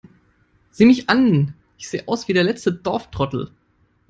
Sieh 0.71 0.87
mich 0.87 1.11
an, 1.11 1.53
ich 1.77 1.87
sehe 1.87 2.07
aus 2.07 2.27
wie 2.27 2.33
der 2.33 2.43
letzte 2.43 2.73
Dorftrottel! 2.73 3.51